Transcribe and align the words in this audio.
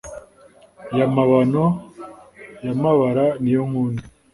ya 0.97 1.07
mabano 1.15 1.63
ya 2.65 2.73
mabara 2.81 3.25
niyo 3.41 3.61
nkunda, 3.69 4.03